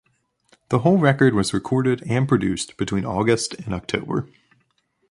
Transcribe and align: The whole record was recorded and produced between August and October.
The 0.69 0.79
whole 0.79 0.97
record 0.97 1.35
was 1.35 1.53
recorded 1.53 2.01
and 2.09 2.27
produced 2.27 2.75
between 2.75 3.05
August 3.05 3.53
and 3.53 3.71
October. 3.71 4.27